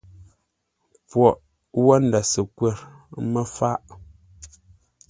Pwoghʼ 1.09 1.39
wó 1.83 1.93
ndə̂ 2.05 2.21
səkwə̂r 2.33 2.77
mə́ 3.31 3.43
fáʼ. 3.55 3.81